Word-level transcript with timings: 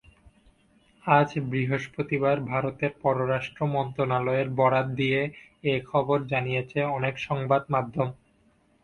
আজ 1.05 1.29
বৃহস্পতিবার 1.49 2.37
ভারতের 2.51 2.91
পররাষ্ট্র 3.01 3.61
মন্ত্রণালয়ের 3.67 4.47
বরাত 4.55 4.87
দিয়ে 4.99 5.21
এ 5.65 5.85
খবর 5.89 6.17
জানিয়েছে 6.31 6.79
অনেক 6.97 7.15
সংবাদমাধ্যম। 7.27 8.09